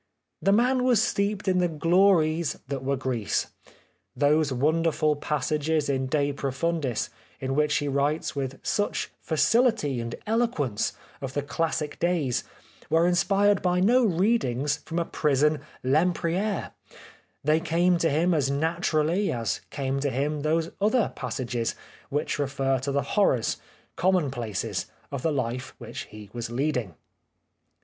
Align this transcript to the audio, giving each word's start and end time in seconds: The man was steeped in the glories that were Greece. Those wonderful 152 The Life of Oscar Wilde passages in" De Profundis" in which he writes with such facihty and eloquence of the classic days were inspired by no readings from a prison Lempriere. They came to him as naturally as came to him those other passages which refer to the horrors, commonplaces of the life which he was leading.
The 0.41 0.51
man 0.51 0.83
was 0.83 0.99
steeped 0.99 1.47
in 1.47 1.59
the 1.59 1.67
glories 1.67 2.57
that 2.69 2.83
were 2.83 2.97
Greece. 2.97 3.51
Those 4.15 4.51
wonderful 4.51 5.13
152 5.13 5.67
The 5.69 5.75
Life 5.75 5.83
of 5.83 5.83
Oscar 5.83 5.91
Wilde 5.91 5.91
passages 5.91 5.91
in" 5.91 6.07
De 6.25 6.41
Profundis" 6.41 7.09
in 7.39 7.55
which 7.55 7.75
he 7.75 7.87
writes 7.87 8.35
with 8.35 8.59
such 8.63 9.11
facihty 9.23 10.01
and 10.01 10.15
eloquence 10.25 10.93
of 11.21 11.33
the 11.33 11.43
classic 11.43 11.99
days 11.99 12.43
were 12.89 13.05
inspired 13.05 13.61
by 13.61 13.79
no 13.79 14.03
readings 14.03 14.77
from 14.85 14.97
a 14.97 15.05
prison 15.05 15.59
Lempriere. 15.83 16.71
They 17.43 17.59
came 17.59 17.99
to 17.99 18.09
him 18.09 18.33
as 18.33 18.49
naturally 18.49 19.31
as 19.31 19.61
came 19.69 19.99
to 19.99 20.09
him 20.09 20.39
those 20.39 20.71
other 20.81 21.13
passages 21.15 21.75
which 22.09 22.39
refer 22.39 22.79
to 22.79 22.91
the 22.91 23.03
horrors, 23.03 23.57
commonplaces 23.97 24.87
of 25.11 25.21
the 25.21 25.31
life 25.31 25.75
which 25.77 26.05
he 26.05 26.31
was 26.33 26.49
leading. 26.49 26.95